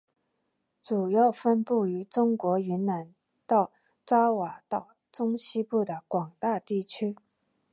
[0.81, 3.13] 主要分布于中国云南
[3.45, 3.71] 到
[4.03, 7.15] 爪哇岛中西部的广大地区。